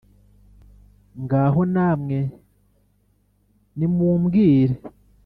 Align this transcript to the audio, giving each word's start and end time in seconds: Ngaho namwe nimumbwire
Ngaho 1.23 1.61
namwe 1.73 2.19
nimumbwire 3.77 4.75